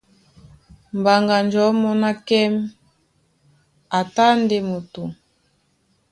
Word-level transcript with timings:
Mbaŋganjɔ̌ 0.97 1.67
mɔ́ 1.81 1.93
ná: 2.01 2.11
Kɛ́m 2.27 2.53
a 3.97 3.99
tá 4.15 4.25
ndé 4.41 4.57
moto. 4.69 5.03